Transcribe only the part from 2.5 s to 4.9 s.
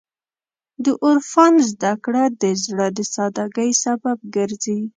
زړه د سادګۍ سبب ګرځي.